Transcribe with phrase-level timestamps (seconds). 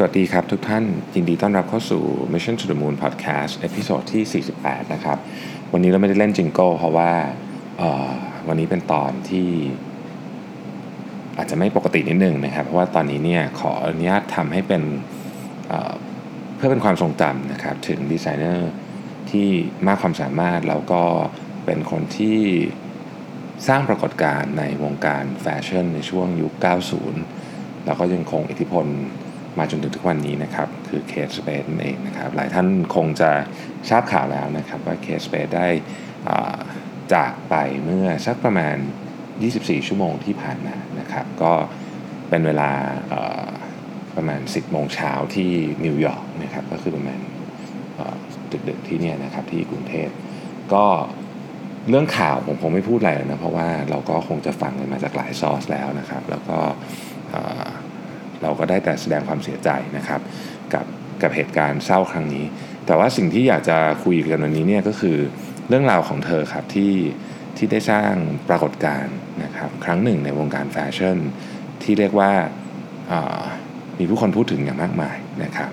[0.00, 0.84] สวัสดีครับทุกท่าน
[1.14, 5.18] ยินดีต้อนรับเข้าสู่ Mission to the Moon Podcast episode ที่ 48 นะครับ
[5.72, 7.12] วันนี้เราไม่ได้เล่นจิงโก้เพราะว่า
[8.48, 9.48] วันนี้เป็นตอนที่
[11.36, 14.82] อาจจะไม่ปกตินิดนึงนะครับ เพราะว่าตอนนี้เนี่ยขออนุญาตทำให้เป็น
[15.68, 18.70] เพื่อเป็นความทรงจำนะครับ ถึงดีไซเนอร์
[19.30, 19.48] ที่
[19.86, 21.02] มากความสามารถแล้วก็
[21.64, 22.40] เป็นคนที่
[23.68, 26.52] สร้างปรากฏการณ์ในวงการแฟชั่นในช่วงยุค
[27.20, 28.86] 90 แล้วก็ยังคงอิทธิพล
[29.58, 33.30] มาจนถึงทุกวันนี้นะครับคือเคสสเปซนั่นเองนะครับหลายท่านคงจะ
[33.90, 35.68] ทราบข่าวแล้วนะครับว่าเคสสเปซได้
[37.14, 37.54] จากไป
[37.84, 38.76] เมื่อสักประมาณ
[39.32, 41.52] 24 ชั่วโมงที่ผ่านมานะครับก็
[42.28, 42.70] เป็นเวลา
[44.16, 45.50] ประมาณ 10 โมงเช้าที่
[45.84, 47.20] นิวยอร์กนะครับก็คือประมาณ
[48.68, 50.08] ดึกๆที่นี่นะครับที่กรุงเทพ
[50.74, 50.84] ก็
[51.88, 56.58] เรื่องข่าวผมคงไม่พูดอะไรนะเพราะว่าเราก็คงจะฟังกันมาจากหลายซอสแล้วนะครับ แล้วก็
[58.42, 60.20] เราก็ได้แต่แสดงความเสียใจนะครับ
[60.74, 60.84] กับ
[61.22, 62.44] กับเหตุการณ์เศร้าครั้งนี้
[62.86, 65.16] แต่ว่าสิ่งที่อยากจะคุยกันวันนี้เนี่ยก็คือ
[65.68, 66.92] เรื่องราวของเธอครับที่
[67.56, 68.12] ที่ได้สร้าง
[68.48, 71.16] ปรากฏการณ์นะครับครั้งหนึ่งในวงการแฟชั่น
[71.82, 72.30] ที่เรียกว่า
[73.98, 75.70] มีผู้คนพูดถึงอย่างมากมายนะครับ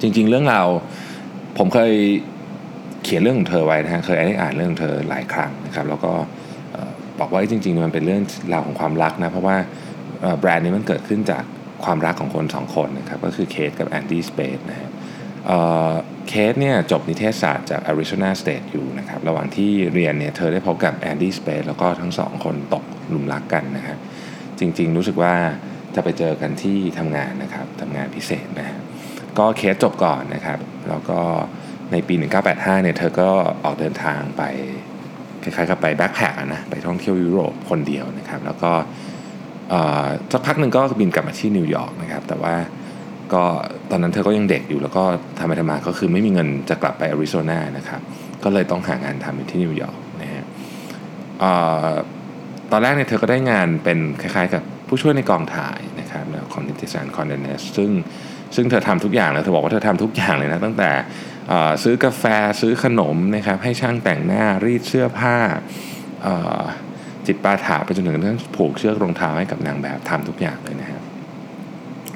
[0.00, 0.66] จริงๆ เรื่องราว
[1.58, 1.92] ผมเคย
[3.02, 6.12] เขียนเรื่องของเธอไว้นะฮะเคยได้อ่านเรื่องของเธอหลายครั้งนะครับ แล้วก็
[7.20, 9.56] บอกว่าจริงๆ มันเป็นเรื่องราวของความรักนะเพราะว่า
[10.38, 11.44] แบรนด์นี้มันเกิดขึ้นจาก
[11.84, 14.90] ความรักของคนสองคนนะครับก็คือเคทกับแอนดี้สเปดนะฮะ
[16.28, 23.98] เคทเนี่ยจบนิเทศศาสตร์จาก Arizona State อยู่นะครับระหว่างที่เรียนเนี่ยเธอได้พบกับแอนดี้สเปดแล้วก็ทั้งสองคนตกหลุมรักกันนะครับ
[24.58, 25.34] จริงๆรู้สึกว่า
[25.94, 28.78] จะไปเจอกันที่ทำงานนะครับทำงานพิเศษนะฮะ
[29.38, 30.58] ก็เคทจบก่อนนะครับ
[30.88, 31.18] แล้วก็
[31.92, 32.14] ในปี
[32.48, 33.30] 1985เนี่ยเธอก็
[33.64, 34.42] ออกเดินทางไป
[35.42, 38.72] คล้ายๆกับไป backpack นะไปท่องเที่ยวยุโรปคนเดียวนะครับ แล้วก็
[40.32, 42.54] สักพักหนึ่งก็บินกลับมาที่นิวยอร์กนะครับ แต่ว่า
[43.34, 43.44] ก็
[43.90, 45.04] ตอนนั้นเธอก็ยังเด็กอยู่แล้วก็
[45.38, 48.00] ทำไปทำมาก็คือไม่มีเงินจะกลับไปอาริโซนานะครับ
[48.44, 50.44] ก็เลยต้องหางานทำอยู่ที่นิวยอร์กนะฮะ
[52.72, 57.90] ตอนแรกเนี่ยเธอก็ได้งานเป็นคล้ายๆกับผู้ช่วยในกองถ่ายนะครับของนิตยสาร Condé Nast ซึ่ง
[58.56, 60.90] ซึ่งเธอทำทุกอย่างเลยเธอบอกว่าเธอทำทุกอย่างเลยนะตั้งแต่
[61.82, 62.24] ซื้อกาแฟ
[62.60, 65.36] ซื้อขนมนะครับให้ช่างแต่งหน้ารีดเสื้อผ้า
[67.26, 71.02] จิปาถะไปจนถึงเรื่องผูกเชือกรองเท้าให้กับนางแบบทำทุกอย่างเลยนะครับ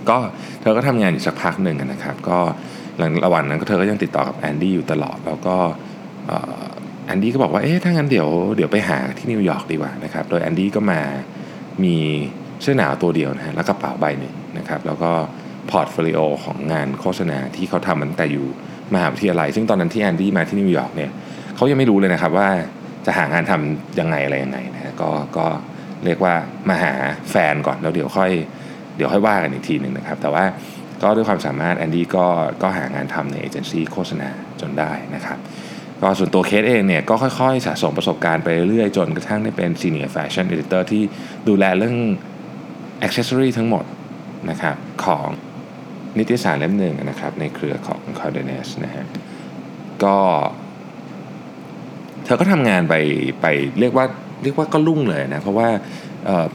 [0.08, 0.18] ก็
[0.60, 2.38] เธอก็ทำงานอยู่สักพักหนึ่งนะครับ ก็
[2.98, 5.56] หลังระหว่างนั้นก็เธอก็ยังติดต่อกับแอนดี้อยู่ตลอด แล้วก็
[7.06, 11.00] แอนดี้ก็บอกว่าเอ๊ะถ้างั้นเดี๋ยวเดี๋ยวไปหาที่นิวยอร์กดีกว่านะครับ โดยแอนดี้ก็มา
[11.84, 11.96] มี
[12.62, 15.12] เสื้อหนาวตัวเดียวนะฮะแล้วกระเป๋าใบหนึ่งนะครับแล้วก็
[15.70, 18.46] portfolio ของงานโฆษณาที่เขาทำตั้งแต่อยู่
[18.94, 21.10] มหาวิทยาลัย ซึ่งตอนนั้นที่แอนดี้มาที่นิวยอร์กเนี่ย
[21.56, 22.48] เขายังไม่รู้เลยนะครับว่า
[23.06, 25.46] จะหางานทำยังไงอะไรยังไงนะ ก็ก็
[26.04, 26.34] เรียกว่า
[26.68, 26.92] มาหา
[27.30, 28.32] แฟนก่อนแล้วเดี๋ยวค่อย
[28.96, 30.44] เดี๋ยวค่อยว่ากันอีกทีหนึ่งนะครับ แต่ว่า
[31.02, 32.26] ก็ด้วยความสามารถแอนดี้ก็
[32.62, 34.28] ก็หางานทำในเอเจนซี่โฆษณา
[34.60, 35.38] จนได้นะครับ
[36.02, 41.02] ก็ส่วนตัวเคทเองเนี่ยก็ค่อยๆ สะสมประสบการณ์ไปเรื่อยๆจนกระทั่งได้เป็น senior fashion editor ที่
[41.48, 41.96] ดูแลเรื่อง
[43.02, 43.84] accessory ทั้งหมด
[44.50, 45.26] นะครับของ
[46.18, 49.06] นิตยสารเล่มหนึ่งนะครับในเครือของ c o r d e n e s นะฮะ
[50.04, 50.16] ก็
[52.24, 52.94] เธอก็ทำงานไป
[53.40, 53.46] ไป
[53.80, 54.06] เรียกว่า
[54.42, 55.68] เรียกว่าก็รุ่งเลยนะ เพราะว่า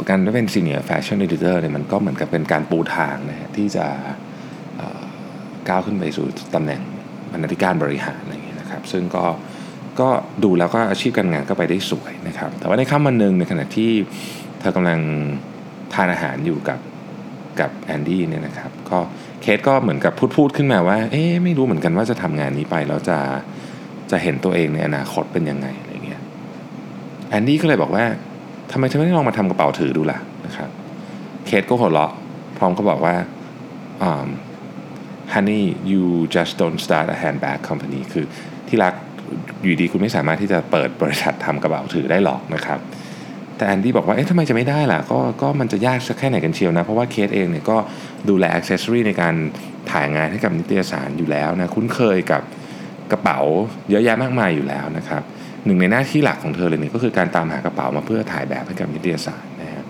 [0.09, 3.85] การได้เป็น senior fashion editor เนี่ยมันก็เหมือนกับเป็นการปูทางนะฮะที่จะ
[5.69, 6.81] ก้าวขึ้นไปสู่ตำแหน่ง
[7.31, 9.25] บรรณาธิการบริหารอะไรอย่างเงี้ยนะครับ ซึ่งก็
[9.99, 10.09] ก็
[10.43, 13.91] ดูแล้วก็อาชีพการงานก็ไปได้สวยนะครับ แต่ว่าในค่ำวันหนึ่งในขณะที่
[14.59, 14.99] เธอกำลัง
[15.93, 16.79] ทานอาหารอยู่กับ
[17.59, 18.99] กับแอนดี้เนี่ยนะครับก็
[19.41, 23.17] เคทก็เหมือนกับพูดพูดขึ้นมาว่า เอ๊ไม่รู้เหมือนกันว่าจะทำงานนี้ไปแล้วจะ
[24.11, 25.67] จะเห็นตัวเองในอนาคตเป็นยังไง
[27.33, 28.05] อะไรเงี้ยแอนดี้ก็เลยบอกว่า
[28.71, 30.69] ทำไมเธอไม่ลองมาทำกระเป๋าถือดูล่ะนะครับ
[31.45, 32.11] เคทก็หัวเราะ
[32.57, 33.15] พร้อมก็บอกว่า
[34.07, 34.27] um,
[35.33, 36.03] honey you
[36.35, 38.25] just don't start a handbag company คือ
[38.67, 38.93] ที่รัก
[39.61, 42.79] อยู่ดีๆ คุณไม่สามารถที่จะเปิดบริษัททำกระเป๋าถือได้หรอกนะครับ
[43.57, 47.77] แต่แอนดี้บอกว่าเอ๊ะทำไมจะไม่ได้ล่ะก็ก็มันจะยากสักแค่ไหนกันเชียวนะ เพราะว่าเคทเองเนี่ยก็
[48.29, 49.35] ดูแล accessory ในการ
[49.91, 52.41] ถ่ายงานให้กับนิตยสารอยู่แล้วนะ คุ้นเคยกับ
[53.11, 53.39] กระเป๋า
[53.89, 55.23] เยอะแยะมากมายอยู่แล้วนะครับ
[55.65, 59.83] หนึ่งในหน้าที่หลักของเธอเลยนี่ก็คือการตามหากระเป๋ามาเพื่อถ่ายแบบให้กับนิตยสารนะฮะ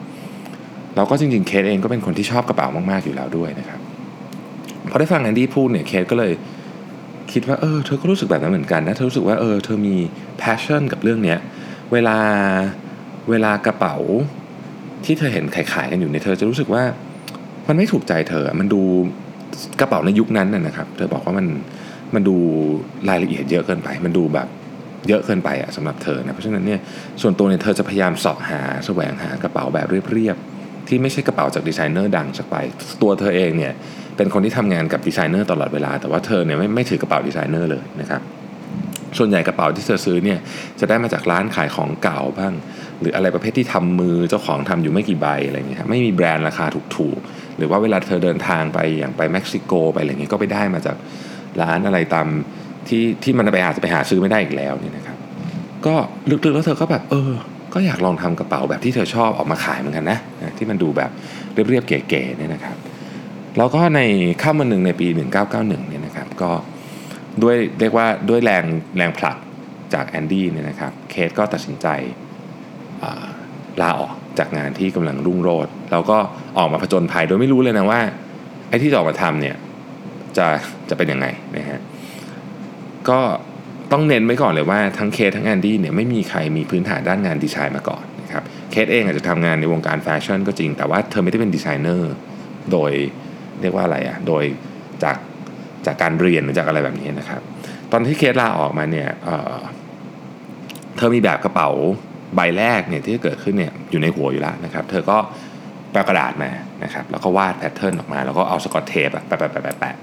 [0.96, 3.80] เราก็จริงๆเคสเองก็เป็นคนที่ชอบกระเป๋ามากๆอยู่แล้วด้วยนะครับ
[4.90, 6.31] พอได้ฟังแอนดี้พูดเนี่ยเคสก็เลย
[7.31, 9.96] คิดว่าเออเธอก็รู้สึกแบบนั้นเหมือนกันนะเธอรู้สึกว่าเออเธอมี
[10.42, 11.40] passion กับเรื่องเนี้ย
[11.92, 12.18] เวลา
[13.30, 13.96] เวลากระเป๋า
[15.06, 16.84] ที่เธอเห็นขายๆกันอยู่เนี่ยเธอจะรู้สึกว่า
[17.68, 18.81] มันไม่ถูกใจเธอ มันดู
[19.80, 21.48] กระเป๋าในยุคนั้นนะครับ เธอบอกว่ามัน
[22.14, 22.36] มันดู
[23.10, 24.48] รายละเอียดเยอะเกินไป มันดูแบบ
[25.07, 26.79] เยอะเกินไปอะสำหรับเธอนะเพราะฉะนั้นเนี่ย
[27.21, 32.55] ส่วนตัวเนี่ยเธอจะพยายามเสาะหาแสวงหากระเป๋าแบบเรียบๆที่ไม่ใช่กระเป๋าจากดีไซเนอร์ดังๆทั่วไป
[33.01, 33.73] ตัวเธอเองเนี่ย
[34.17, 38.21] เป็นคนที่ทำงานกับดีไซเนอร์ตลอดเวลา แต่ว่าเธอเนี่ยไม่ไม่ถือกระเป๋าดีไซเนอร์เลยนะครับ
[39.17, 40.39] ส่วนใหญ่กระเป๋าที่เธอซื้อเนี่ย
[40.79, 42.53] จะได้มาจากร้านขายของเก่าบ้าง
[43.00, 46.65] หรืออะไรประเภทที่ทำมือเจ้าของทำอยู่ไม่กี่ใบอะไรเงี้ยไม่มีแบรนด์ราคา
[46.97, 50.97] ถูกๆหรือว่าเวลาเธอเดินทางไปอย่างไปเม็กซิโกไปอะไรเงี้ยก็ไปได้มาจาก
[51.61, 52.27] ร้านอะไรตาม
[52.88, 55.18] ที่ที่มันไปอาจจะไปหาซื้อไม่ได้อีกแล้วนี่นะครับ
[55.85, 55.95] ก็
[56.30, 57.31] ลึกๆแล้วเธอก็แบบเออ
[57.74, 60.19] ก็อยากลองทำกระเป๋าแบบที่เธอชอบออกมาขายเหมือนกันนะ
[60.57, 61.12] ที่มันดูแบบ
[61.53, 62.75] เรียบๆเก๋ๆเนี่ยนะครับ
[63.57, 64.01] แล้วก็ใน
[64.42, 65.07] ค่ำวันหนึ่งในปี
[65.44, 66.51] 1991เนี่ยนะครับก็
[67.44, 68.63] ด้วยเรียกว่าด้วยแรง
[68.97, 69.38] แรงผลัก
[69.94, 71.88] จากแอนดี้เนี่ยนะครับเคทก็ตัดสินใจ
[73.81, 76.18] ลาออกจากงานที่กำลังรุ่งโรจน์แล้วก็
[76.57, 78.01] ออกมาผจญภัยโดยไม่รู้เลยนะว่า
[78.69, 79.56] ไอ้ที่จะออกมาทำเนี่ย
[80.38, 80.47] จะ
[80.89, 81.27] จะเป็นยังไง
[81.57, 81.79] นะฮะ
[83.09, 83.19] ก็
[83.91, 92.13] ต้องเน้นไว้ก่อนเลยว่าทั้งเคสทั้งแอนดี้เนี่ยไม่มีใครมีพื้นฐานด้านงานดีไซน์มาก่อนนะครับเคสเองอาจจะทำงานในวงการแฟชั่นก็จริง แต่ว่าเธอไม่ได้เป็นดีไซเนอร์
[92.71, 92.91] โดย
[93.61, 94.44] เรียกว่าอะไรอะ่ะโดย
[95.03, 95.17] จาก
[95.85, 97.41] จากการเรียนหรือจากอะไรแบบนี้นะครับ
[97.91, 101.69] ตอนที่เคสลาออกมาเนี่ยเเธอมีแบบกระเป๋า
[102.35, 105.17] ใบแรกเนี่ยที่เกิดขึ้นเนี่ยอยู่ในหัวอยู่แล้วนะครับ เธอก็
[105.91, 106.51] แปะกระดาษมา
[106.83, 109.97] นะครับแล้วก็วาด pattern ออกมา แล้วก็เอา Scotch tape แปะแปะแปะแปะนะฮะ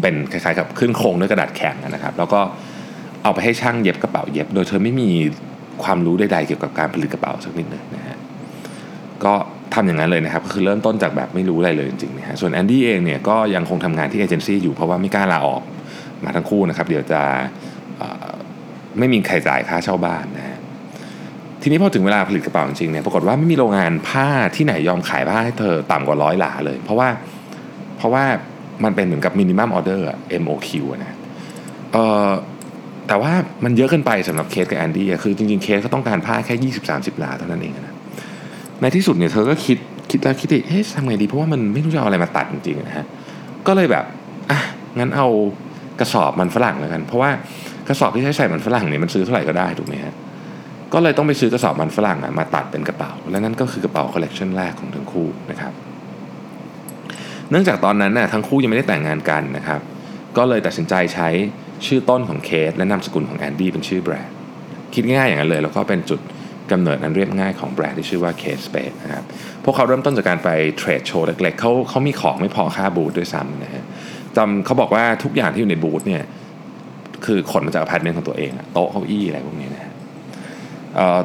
[0.00, 2.40] เป็นคล้ายๆกับขึ้นโครงด้วยกระดาษแข็งนะครับ แล้วก็
[3.22, 5.10] เอาไปให้ช่างเย็บกระเป๋าเย็บ โดยเธอไม่มี
[5.82, 8.16] ความรู้ใดๆเกี่ยวกับการผลิตกระเป๋าสักนิดนึงนะฮะ
[9.24, 9.34] ก็
[9.74, 15.62] ทำอย่างนั้นเลยนะครับก็คือเริ่มต้นจากแบบไม่รู้อะไรเลยจริงๆนะฮะส่วนแอนดี้เองเนี่ยก็ยังคงทำงานที่เอเจนซี่อยู่เพราะว่าไม่กล้าลาออก
[16.24, 17.20] มาทั้งคู่นะครับ เดี๋ยวจะ
[18.98, 20.58] ไม่มีใครจ่ายค่าเช่าบ้านนะฮะ
[21.62, 27.08] ทีนี้พอถึงเวลาผลิตกระเป๋าจริงๆเนี่ยปรากฏว่าไม่มีโรงงานผ้าที่ไหนยอมขายผ้าให้เธอต่ำกว่าร้อยหลาเลย เพราะว่า
[27.98, 28.24] เพราะว่า
[28.84, 30.06] มันเป็นเหมือนกับมินิมัมออเดอร์
[30.42, 30.68] MOQ
[31.04, 31.16] นะ
[31.92, 31.96] เอ
[32.28, 32.30] อ
[33.08, 33.32] แต่ว่า
[33.64, 37.94] มันเยอะเกินไปสำหรับเคสกับแอนดี้คือจริงๆ เคสก็ต้องการผ้าแค่ 20-30 หลาเท่านั้นเองนะ
[38.80, 39.78] ในที่สุดเนี่ยเธอก็คิด
[40.10, 43.06] คิดแล้วคิดอีกเฮ้ยทำไงดีเพราะว่ามันไม่รู้จะเอาอะไรมาตัดจริงๆนะฮะ
[43.66, 44.04] ก็เลยแบบ
[44.50, 44.60] อะ
[44.98, 45.26] งั้นเอา
[46.00, 47.30] กระสอบมันฝรั่งแล้วกัน เพราะว่า
[47.88, 50.14] กระสอบที่ใช้ใส่มันฝรั่งเนี่ยมันซื้อเท่าไหร่ก็ได้ถูกไหมฮะ
[50.92, 55.72] ก็เลยต้องไปซื้อ กระสอบมันฝรั่งอะมาตัดเป็นกระเป๋า และนั่นก็คือกระเป๋าคอลเลกชันแรกของทั้งคู่นะครับ
[57.54, 59.80] เนื่องจากตอนนั้นน่ะทั้งคู่ยังไม่ได้แต่งงานกันนะครับ
[60.36, 61.28] ก็เลยตัดสินใจใช้
[61.86, 64.34] ชื่อต้นของเคทและนามสกุลของแอนดี้เป็นชื่อแบรนด์
[64.94, 66.20] คิดง่ายอย่างนั้นเลย แล้วก็เป็นจุด
[66.70, 69.24] กำเนิดนั้นเรียบง่ายของแบรนด์ที่ชื่อว่า Kate Spade นะครับ
[69.64, 70.48] พวกเขาเริ่มต้นจากการไป
[70.78, 73.84] trade show เล็กๆเขาเขามีของไม่พอค่าบูธด้วยซ้ำนะฮะ
[74.36, 76.22] จำเขาบอกว่าทุกอย่างที่อยู่ในบูธเนี่ย
[77.24, 79.92] คือขนมาจากอพาร์ตเมนต์ของตัวเองโต๊ะเก้าอี้อะไรพวกนี้นะฮะ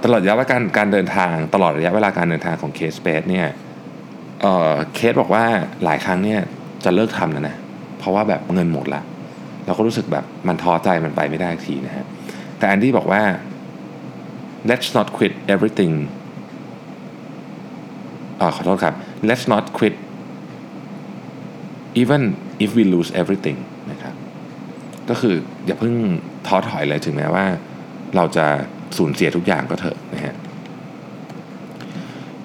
[0.03, 3.47] ตลอดระยะเวลาการการเดินทางตลอดระยะเวลาการเดินทางของ Kate Spade เนี่ย
[4.95, 5.43] เคทบอกว่า
[5.83, 6.39] หลายครั้งเนี่ย
[6.83, 7.55] จะเลิกทำแล้วนะ
[7.97, 9.01] เพราะว่าแบบเงินหมดละ
[9.65, 12.05] เราก็รู้สึกแบบมันท้อใจมันไปไม่ได้ทีนะฮะ
[12.57, 13.21] แต่แอนดี้บอกว่า
[14.69, 15.93] let's not quit everything
[18.39, 18.95] อ่าขอโทษครับ
[19.29, 19.95] let's not quit
[22.01, 22.21] even
[22.63, 23.57] if we lose everything
[23.91, 24.15] นะครับ
[25.09, 25.93] ก็คืออย่าเพิ่ง
[26.47, 27.45] ท้อถอยเลยถึงแม้ว่า
[28.15, 28.45] เราจะ
[28.97, 30.35] สูญเสียทุกอย่างก็เถอะนะฮะ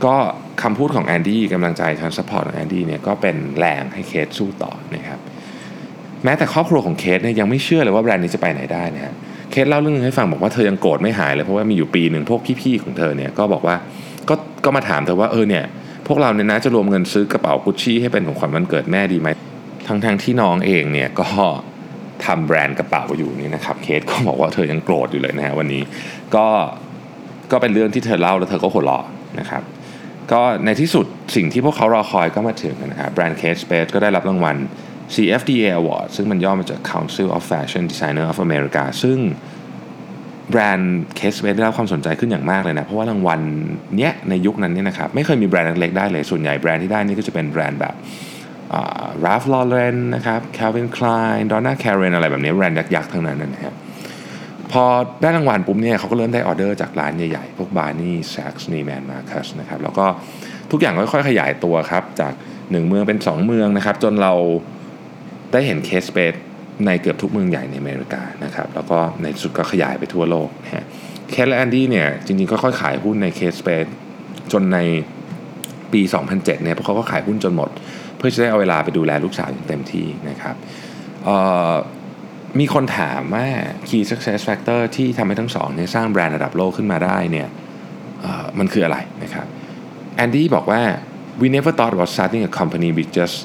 [0.04, 0.16] ก็
[0.64, 5.20] คำพูดของแอนดี้กำลังใจทาง support ของแอนดี้เนี่ยก็เป็นแรงให้เคทสู้ต่อนะครับ
[6.24, 9.14] แม้แต่ครอบครัวของเคทเนี่ยยังไม่เชื่อเลยว่าแบรนด์นี้จะไปไหนได้นะฮะ
[9.50, 13.76] เคทเล่าเรื่องนึงให้ฟังบอกว่าเธอยังโกรธไม่หายเลยเพราะว่ามีอยู่ปีหนึ่งพวกพี่ๆของเธอเนี่ยก็บอกว่า
[14.28, 14.34] ก็
[14.64, 15.64] ก็มาถามเธอว่าเออเนี่ย
[16.06, 19.28] พวกเราเนี่ยนะจะรวมเงินซื้อกระเป๋ากุชชี่ให้เป็นของขวัญวันเกิดแม่ดีไหม
[19.86, 21.26] ทั้งๆที่น้องเองเนี่ยก็
[22.26, 25.82] ทำแบรนด์กระเป๋าอยู่นี่นะครับเคทก็บอกว่าเธอยังโกรธอยู่เลยนะฮะวันนี้
[26.34, 26.46] ก็
[27.52, 29.04] ก็เป็นเรื่องที่เธอเล่าแล้วเธอก็หัวเราะ
[29.40, 29.62] นะครับ
[30.32, 34.56] ก็ในที่สุดสิ่งที่พวกเขารอคอยก็มาถึงนะครับแบรนด์เคทสเปดก็ได้รับรางวัล
[35.14, 39.18] CFDA Award ซึ่งมันย่อมาจาก Council of Fashion Designer of America ซึ่ง
[40.50, 43.40] แบรนด์เคทสเปดได้รับความสนใจขึ้นอย่างมากเลยนะ เพราะว่ารางวัล
[43.96, 47.94] เนี้ยในยุคนั้นเนี่ยนะครับไม่เคยมีแบรนด์เล็กๆได้เลย ส่วนใหญ่แบรนด์ที่ได้นี่ก็จะเป็นแบรนด์แบบ
[49.24, 53.74] Ralph Lauren นะครับ Calvin Klein Donna Karan อะไรแบบนี้แบรนด์ยักษ์ๆทั้งนั้นนะครับ
[54.74, 54.86] พอ
[55.22, 60.06] ได้รางวัลปุ๊บเนี่ยเขาก็เริ่มได้ออเดอร์จากร้านใหญ่ๆ พวก Barney Saks Neiman Marcus นะครับแล้วก็
[60.70, 64.34] ทุกอย่างค่อยๆขยายตัวครับ จาก 1 เมืองเป็น 2 เมืองนะครับ จนเรา
[65.52, 66.34] ได้เห็นเคสเปซ
[66.86, 70.84] ในเกือบทุกเมืองใหญ่ในอเมริกานะครับแล้วก็ในสุดก็ขยายไปทั่วโลกนะฮะ
[71.30, 73.86] เคสและแอนดี้เนี่ยจริงๆค่อยๆขายหุ้นในเคสเปซ
[74.52, 74.78] จนใน
[75.92, 77.70] ปี 2007เนี่ยพวกเขาก็ขายหุ้นจนหมด
[78.16, 80.56] เพื่อจะได้เอาเวลาไปดูแลลูกสาวอย่างเต็มที่นะครับ
[82.60, 83.46] มีคนถามว่า
[83.88, 87.48] key success factor ที่ทำให้ทั้งสองเนี่ยสร้างแบรนด์ระดับโลกขึ้นมาได้เนี่ย
[88.58, 89.46] มันคืออะไรนะครับ
[90.16, 90.82] แอนดี้บอกว่า
[91.40, 93.36] we never thought about starting a company we just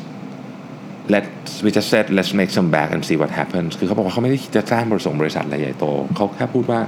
[1.13, 1.24] let
[1.66, 5.86] we just said let's make some bag and see what happens คือเขาบอกว่าเขาไม่ได้จะสร้างบริษัทบริษัทอะไรใหญ่โต
[6.16, 6.80] เขาแค่พูดว่า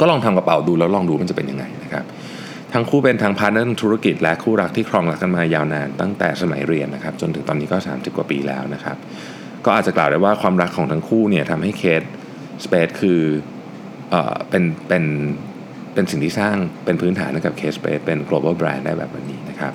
[0.00, 2.04] ก็ลองทำกระเป๋าดูแล้วลองดูมันจะเป็นยังไงนะครับ
[2.72, 8.96] ทั้งคู่เป็นทั้ง partner ธุรกิจ และคู่รักที่ครองรักกันมายาวนานตั้งแต่สมัยเรียนนะครับ จนถึงตอนนี้ก็ 30 กว่าปีแล้วนะครับ
[9.64, 12.02] ก็อาจจะกล่าวได้ว่าความรักของทั้งคู่เนี่ยทำให้เคท
[12.64, 13.20] สเปดคือ
[14.10, 15.04] เอ่อเป็นเป็น
[15.94, 19.72] เป็นสิ่งที่สร้างเป็นพื้นฐานให้กับเคสสเปซเป็น global brand ได้แบบนี้นะครับ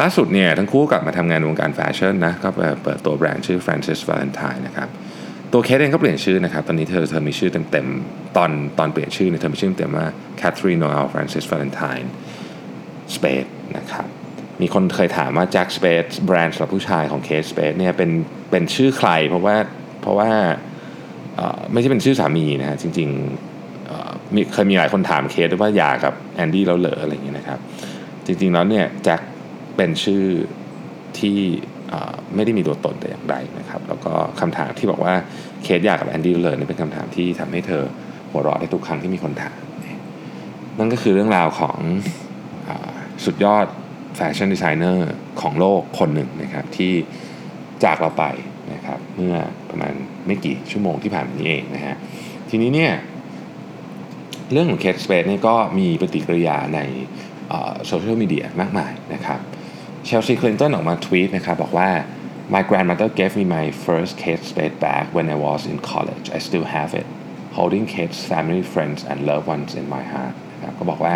[0.00, 2.48] ล่าสุดเนี่ยทั้งคู่กลับมาทำงานในวงการแฟชั่นนะก็
[2.84, 4.88] เปิดตัวแบรนด์ชื่อ Francis Valentine นะครับ
[5.52, 10.06] ตัวเคสเองก็เปลี่ยนชื่อนะครับ ตอนนี้เธอเธอมีชื่อเต็มๆ ตอนตอนเปลี่ยนชื่อเนี่ยเธอมีชื่อเต็มว่า
[10.40, 12.08] Catherine Noel Francis Valentine
[13.14, 14.08] Spade นะครับ
[14.62, 18.10] มีคนเคยถามว่า Jack Spade แบรนด์สำหรับผู้ชายของ Kate Spade เนี่ยเป็น
[18.50, 19.56] เป็นชื่อใครเพราะว่า
[20.00, 20.30] เพราะว่า
[21.72, 27.58] ไม่ใช่เป็นชื่อสามีนะฮะจริงๆเอ่อมีเคยมีหลายคนถามเคทด้วยว่าหย่ากับแอนดี้แล้วเหรออะไรอย่างเงี้ยนะครับ
[28.26, 29.20] จริงๆแล้วเนี่ยแจ็ค
[29.76, 30.24] เป็นชื่อ
[31.18, 31.38] ที่
[32.34, 35.14] ไม่ได้มีตัวตนแต่อย่างใดนะครับ แล้วก็คำถามที่บอกว่า
[35.62, 37.82] เคทหย่ากับแอนดี้เหรอเนี่ยเป็นคำถามที่ทำให้เธอ
[38.30, 39.58] หัวเราะได้ทุกครั้งที่มีคนถาม
[40.78, 41.76] นั่นก็คือเรื่องราวของ
[42.68, 42.70] อ
[43.24, 43.66] สุดยอด
[44.16, 46.92] แฟชั่นดีไซเนอร์ของโลกคนหนึ่งนะครับที่
[47.84, 48.24] จากเราไป
[48.72, 49.34] นะครับเมื่อ
[49.70, 49.92] ประมาณ
[50.26, 51.96] ไม่กี่ชั่วโมงที่ผ่านมานี้เองนะฮะ
[52.50, 52.92] ทีนี้เนี่ย
[54.52, 56.80] เรื่องของเคสสเปซเนี่ยก็มีปฏิกิริยาใน
[57.86, 59.40] โซเชียลมีเดียมากมายนะครับ
[60.04, 61.90] เชลซีคลินตันออกมาทวีตนะครับบอกว่า
[62.54, 66.38] my grandmother gave me my first Kate Spade bag when I was in college I
[66.48, 67.06] still have it
[67.58, 71.14] holding Kate's family friends and loved ones in my heart นะครับก็บอกว่า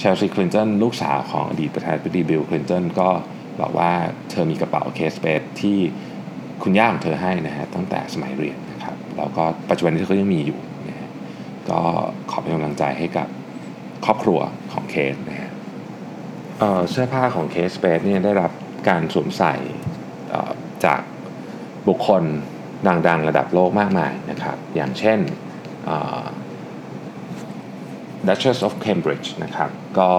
[0.00, 3.08] เชลซีคลินตันลูกสาวของอดีตประธานาธิบดีบิลคลินตันก็
[3.60, 3.92] บอกว่า
[4.30, 5.78] เธอมีกระเป๋าเคสเปดที่
[6.62, 11.08] คุณย่าของเธอให้นะฮะตั้งแต่สมัยเรียนนะครับแล้วก็ปัจจุบันนี้เธอก็ยังมีอยู่นะฮะ
[11.70, 11.80] ก็
[12.30, 13.28] ขอเป็นกำลังใจให้กับ
[14.04, 14.40] ครอบครัว
[14.72, 15.50] ของเคสนะฮะ
[16.90, 18.52] เสื้อผ้าของเคสเปซเนี่ยได้รับ
[18.88, 19.54] การสวมใส่
[20.84, 21.00] จาก
[21.88, 22.22] บุคคล
[23.08, 25.18] ดังๆ ระดับโลกมากมายนะครับ อย่างเช่น
[28.28, 30.10] Duchess of Cambridge นะครับ ก็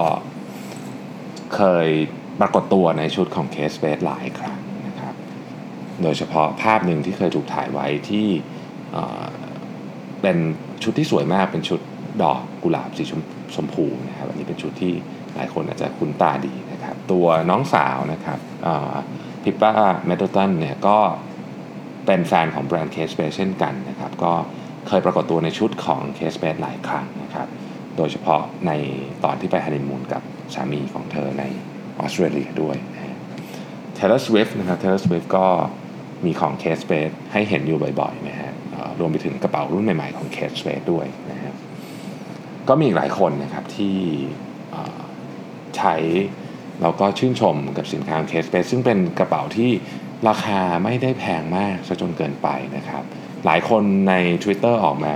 [1.56, 1.88] เคย
[2.40, 5.14] ปรากฏตัวในชุดของเคทสเปดหลายครั้งนะครับ
[6.04, 8.28] โดยเฉพาะภาพหนึ่งที่เคยถูกถ่ายไว้ที่
[10.22, 10.38] เป็น
[10.84, 11.80] ชุดที่สวยมากเป็นชุด
[12.24, 13.22] ดอกกุหลาบสีชม
[13.56, 14.94] ชมพูนะครับอันนี้เป็นชุดที่
[15.36, 18.40] หลายคนอาจจะคุ้นตาดีนะครับ ตัวน้องสาวนะครับ
[19.44, 19.72] พิปป้ามิด
[20.06, 20.98] เดิลตันเนี่ยก็
[22.06, 24.34] เป็นแฟนของแบรนด์เคทสเปดเช่นกันนะครับ ก็
[24.88, 27.48] เคยปรากฏตัวในชุดของเคสเปหลายครั้งนะครับ
[28.02, 28.72] ดยเฉพาะใน
[29.24, 30.22] ตอนที่ไปฮันนีมูนกับ
[30.54, 31.44] สามีของเธอใน
[32.00, 33.18] ออสเตรเลียด้วยนะฮะ
[33.98, 35.46] Taylor Swift นะครับ Taylor Swift ก็
[36.26, 38.52] มีของ Kate Spade ให้เห็นอยู่บ่อยๆนะฮะ
[39.00, 41.54] รวมไปถึงกระเป๋ารุ่นใหม่ๆของ Kate Spade ด้วยนะฮะ
[42.68, 43.96] ก็มีอีกหลายคนนะครับที่
[45.78, 45.96] ใช้
[46.82, 49.70] แล้วก็ชื่นชมกับสินค้าของ Kate Spade ซึ่งเป็นกระเป๋าที่
[50.28, 53.04] ราคาไม่ได้แพงมากซะจนเกินไปนะครับ
[53.46, 55.16] หลายคนใน Twitter ออกมา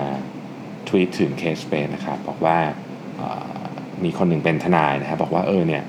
[0.96, 2.58] วีตถึง Kate Spade นะครับบอกว่า
[4.04, 5.84] มีคนหนึ่งเป็นทนายนะครับบอกว่าเออเนี่ย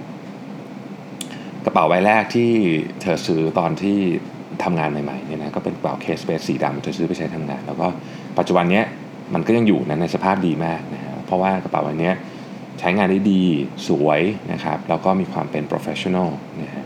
[1.65, 2.51] กระเป๋าใบแรกที่
[3.01, 3.99] เธอซื้อตอนที่
[4.65, 7.87] ทำงานใหม่ๆเนี่ยนะก็เป็นกระเป๋าเคสเปซสีดำเธอซื้อไปใช้ทำงาน แล้วก็
[8.39, 8.85] ปัจจุบันเนี้ย
[9.35, 12.13] มันก็ยังอยู่นะในสภาพดีมากนะฮะเพราะว่ากระเป๋าใบนี้
[12.81, 13.43] ใช้งานได้ดี
[13.89, 14.21] สวย
[14.53, 16.29] นะครับแล้วก็มีความเป็น professional
[16.63, 16.85] นะฮะ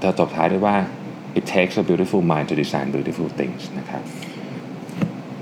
[0.00, 0.76] เธอตบท้ายด้วยว่า
[1.38, 4.02] it takes a beautiful mind to design beautiful things นะครับ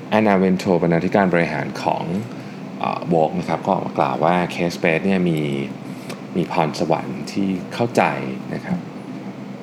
[0.09, 2.05] แอนนาเวนโทบรรณาธิการบริหารของ
[3.09, 5.41] โวกนะครับก็ออกมากล่าวว่าเคสเปซเนี่ยมี
[6.37, 8.03] มีพรสวรรค์ที่เข้าใจ
[8.55, 8.79] นะครับ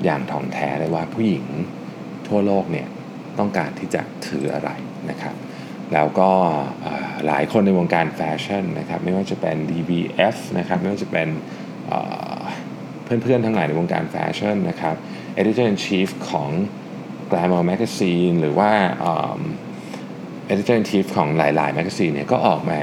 [0.03, 1.45] อย่างถ่องแท้เลยว่าผู้หญิง
[2.27, 2.87] ทั่วโลกเนี่ย
[3.39, 4.69] ต้องการที่จะถืออะไร
[5.09, 5.35] นะครับ
[5.93, 6.31] แล้วก็
[7.27, 11.27] หลายคนในวงการแฟชั่นนะครับไม่ว่าจะเป็น DVF นะครับไม่ว่าจะเป็น
[13.03, 14.95] เพื่อนๆทั้งหลายในวงการแฟชั่นนะครับ
[15.39, 16.49] Editor in Chief ของ
[17.29, 18.71] Glamour Magazine หรือว่า
[20.51, 22.79] editor in chief ของหลายๆ magazine เนี่ยก็ออกมา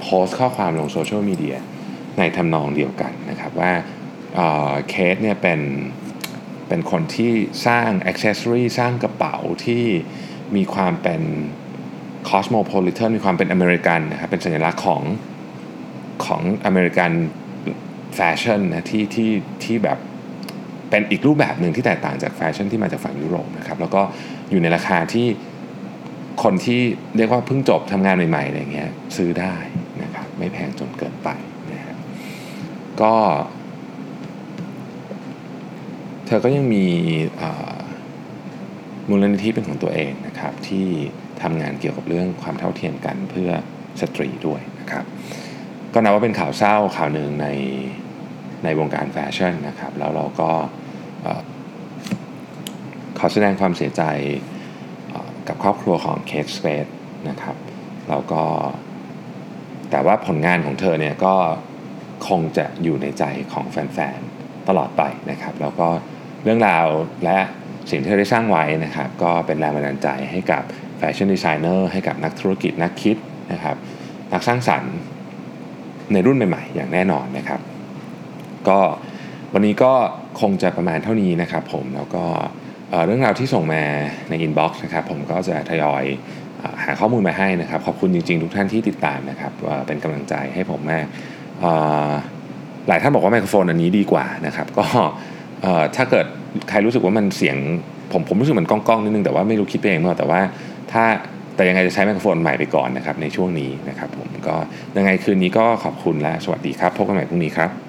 [0.00, 1.56] โพสต์ข้อความลงโซเชียลมีเดีย
[2.18, 3.72] ในทำนองเดียวกันนะครับว่า
[4.88, 5.60] เคทเนี่ยเป็น
[6.68, 7.32] เป็นคนที่
[7.66, 9.84] สร้างอ c เซสซอรีสร้างกระเป๋าที่
[10.56, 11.22] มีความเป็น
[12.28, 15.02] cosmopolitan มีความเป็นอเมริกันนะครับเป็นสัญลักษณ์ของ
[16.24, 17.10] ของอเมริกัน
[18.16, 19.30] แฟชั่นนะที่ที่
[19.64, 19.98] ที่แบบ
[20.90, 24.02] เป็นอีกรูปแบบหนึ่งที่แตกต่างจากแฟชั่นที่มาจากฝั่งยุโรปนะครับแล้วก็
[24.50, 25.26] อยู่ในราคาที่
[26.42, 26.80] คนที่
[27.16, 29.54] เรียกว่าเพิ่งจบทำงานใหม่ๆอะไรเงี้ยซื้อได้
[30.02, 31.28] นะครับไม่แพงจนเกินไป
[31.72, 31.96] นะฮะ
[33.02, 33.14] ก็
[36.26, 36.86] เธอก็ยังมี
[39.08, 40.86] มูลนิธิเป็นของตัวเองนะครับที่
[41.42, 43.50] ทำงานเกี่ยวกับเรื่องความเท่าเทียมกันเพื่อ
[44.00, 45.04] สตรีด้วยนะครับ
[45.94, 47.48] ก็นับว่าเป็นข่าวเศร้าข่าวหนึ่งใน
[48.64, 51.26] ในวงการแฟชั่นนะครับแล้วเราก็
[53.18, 54.02] ขอแสดงความเสียใจ
[55.48, 56.86] กับครอบครัวของเคทสเปด
[57.28, 57.56] นะครับ
[58.08, 58.42] แล้วก็
[59.90, 61.34] แต่ว่าผลงานของเธอเนี่ยก็
[62.28, 65.88] คงจะอยู่ในใจของแฟนๆ ตลอดไปนะครับ แล้วก็
[66.44, 66.86] เรื่องราว
[67.24, 67.38] และ
[67.90, 70.62] สิ่งที่เธอได้สร้างไว้นะครับ ก็เป็นแรงบันดาลใจให้กับ
[70.98, 73.16] แฟชั่นดีไซเนอร์ให้กับนักธุรกิจนักคิด
[73.52, 73.76] นะครับ
[74.32, 74.94] นักสร้างสรรค์
[76.12, 77.60] ในรุ่นใหม่ๆ อย่างแน่นอนนะครับ
[78.68, 78.80] ก็
[79.52, 79.92] วันนี้ก็
[80.40, 82.24] คงจะประมาณเท่านี้นะครับผมแล้วก็
[83.06, 83.82] เรื่องราวที่ส่งมา
[84.30, 86.04] ใน inbox นะครับผมก็จะทยอย
[86.84, 89.52] หาข้อมูลมาให้นะครับ ขอบคุณจริงๆ ทุกท่านที่ติดตามนะครับ
[89.86, 91.06] เป็นกำลังใจให้ผมมาก
[92.88, 94.84] หลายท่านบอกว่าไมโครโฟนอันนี้ดีกว่านะครับ ก็
[95.96, 96.26] ถ้าเกิด
[96.68, 97.56] ใครรู้สึกว่ามันเสียง
[98.12, 100.40] ผมผมรู้สึกเหมือนก้องๆนิดนึงแต่ว่าไม่รู้คิดไปเองเมื่อแต่ว่า
[100.92, 101.04] ถ้า
[101.56, 104.56] แต่ยังไงจะใช้ไมโครโฟนใหม่ไปก่อนนะครับในช่วงนี้นะครับ ผมก็
[104.96, 107.81] ยังไงคืนนี้ก็ขอบคุณและสวัสดีครับพบกันใหม่พรุ่งนี้ครับ